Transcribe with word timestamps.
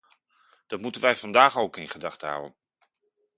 Dat 0.67 0.79
moeten 0.81 1.01
wij 1.01 1.15
vandaag 1.15 1.57
ook 1.57 1.77
in 1.77 1.89
gedachten 1.89 2.29
houden. 2.29 2.55